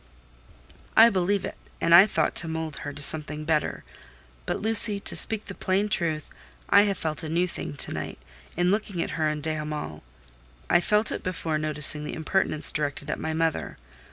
"I 0.97 1.11
believe 1.11 1.45
it—and 1.45 1.93
I 1.93 2.07
thought 2.07 2.33
to 2.37 2.47
mould 2.47 2.77
her 2.77 2.91
to 2.91 3.03
something 3.03 3.45
better: 3.45 3.83
but, 4.47 4.59
Lucy, 4.59 4.99
to 4.99 5.15
speak 5.15 5.45
the 5.45 5.53
plain 5.53 5.89
truth, 5.89 6.31
I 6.69 6.85
have 6.89 6.97
felt 6.97 7.21
a 7.21 7.29
new 7.29 7.47
thing 7.47 7.75
to 7.75 7.93
night, 7.93 8.17
in 8.57 8.71
looking 8.71 8.99
at 9.03 9.11
her 9.11 9.27
and 9.27 9.43
de 9.43 9.53
Hamal. 9.53 10.01
I 10.71 10.81
felt 10.81 11.11
it 11.11 11.21
before 11.21 11.59
noticing 11.59 12.03
the 12.03 12.15
impertinence 12.15 12.71
directed 12.71 13.11
at 13.11 13.19
my 13.19 13.33
mother. 13.33 13.77